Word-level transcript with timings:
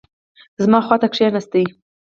زما 0.61 0.79
خوا 0.85 0.95
ته 1.01 1.07
کښېناست. 1.13 1.53